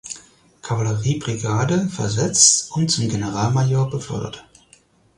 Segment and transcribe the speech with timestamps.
[0.63, 4.47] Kavalleriebrigade versetzt und zum Generalmajor befördert.